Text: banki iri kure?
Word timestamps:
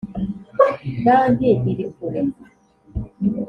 banki 1.05 1.49
iri 1.71 1.85
kure? 1.93 2.21